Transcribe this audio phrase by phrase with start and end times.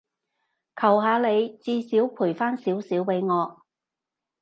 [0.81, 3.61] 求下你，至少賠返少少畀我